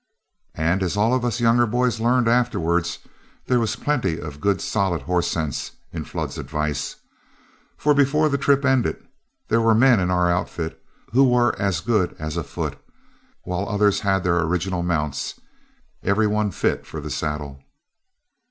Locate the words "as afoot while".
12.17-13.69